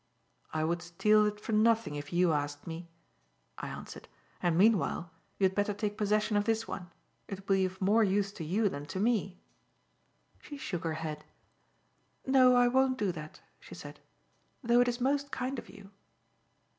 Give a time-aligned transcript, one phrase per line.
[0.51, 2.89] "I would steal it for nothing if you asked me,"
[3.59, 4.07] I answered,
[4.41, 6.89] "and meanwhile, you had better take possession of this one.
[7.27, 9.37] It will be of more use to you than to me."
[10.39, 11.23] She shook her head:
[12.25, 13.99] "No, I won't do that," she said,
[14.63, 15.91] "though it is most kind of you.